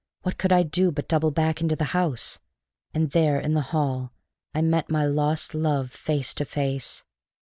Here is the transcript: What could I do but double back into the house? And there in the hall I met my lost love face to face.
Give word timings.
What 0.23 0.39
could 0.39 0.51
I 0.51 0.63
do 0.63 0.91
but 0.91 1.07
double 1.07 1.29
back 1.29 1.61
into 1.61 1.75
the 1.75 1.83
house? 1.93 2.39
And 2.91 3.11
there 3.11 3.39
in 3.39 3.53
the 3.53 3.61
hall 3.69 4.13
I 4.51 4.61
met 4.63 4.89
my 4.89 5.05
lost 5.05 5.53
love 5.53 5.91
face 5.91 6.33
to 6.33 6.43
face. 6.45 7.03